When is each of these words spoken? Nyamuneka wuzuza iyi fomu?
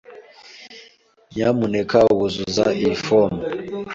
Nyamuneka 1.33 1.97
wuzuza 2.15 2.65
iyi 2.79 2.95
fomu? 3.03 3.39